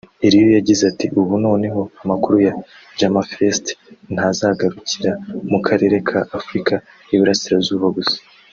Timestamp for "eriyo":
0.25-0.47